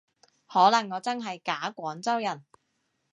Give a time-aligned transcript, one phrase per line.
[0.47, 2.43] 可能我真係假廣州人